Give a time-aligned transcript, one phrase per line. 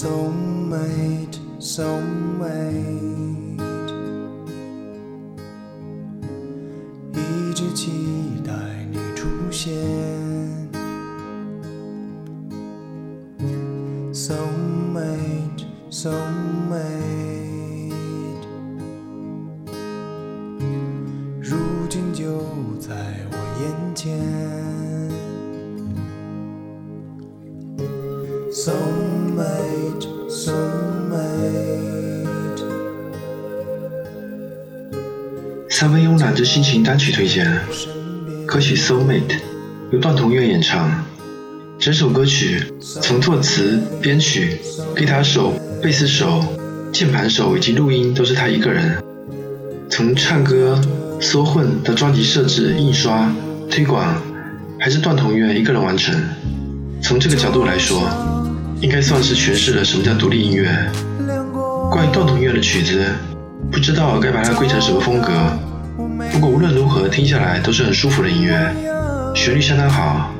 [0.00, 1.92] Soulmate, soulmate，
[7.12, 8.50] 一直期待
[8.90, 9.76] 你出现。
[14.10, 16.16] Soulmate, soulmate，
[21.42, 21.58] 如
[21.90, 22.40] 今就
[22.78, 22.94] 在
[23.30, 24.18] 我眼前。
[29.40, 31.00] Soulmate, soulmate，
[35.70, 37.50] 三分慵懒之心情单曲推荐，
[38.46, 39.22] 歌曲《Soulmate》
[39.92, 41.06] 由段同学演唱。
[41.78, 44.58] 整首歌曲从作词、编曲、
[44.94, 46.44] 吉他手、贝斯手、
[46.92, 49.02] 键盘手以及录音都是他一个人。
[49.88, 50.78] 从唱歌、
[51.18, 53.34] 缩混到专辑设置、印刷、
[53.70, 54.20] 推广，
[54.78, 56.14] 还是段同学一个人完成。
[57.02, 58.02] 从这个角度来说，
[58.80, 60.70] 应该算是诠释了什么叫独立音乐。
[61.90, 63.04] 关于断头音乐的曲子，
[63.70, 65.32] 不知道该把它归成什么风格。
[66.32, 68.72] 不过无论如何，听下来都是很舒服的音乐，
[69.34, 70.32] 旋律相当好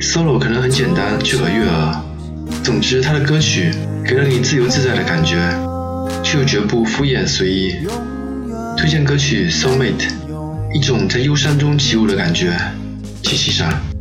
[0.00, 1.94] ，solo 可能很简单却很悦耳。
[2.62, 3.70] 总之，他的歌曲
[4.04, 5.36] 给了你自由自在的感觉，
[6.22, 7.74] 却又绝不敷衍随意。
[8.76, 10.08] 推荐歌曲《Soulmate》，
[10.74, 12.56] 一种在忧伤中起舞的感觉，
[13.22, 13.93] 请欣赏。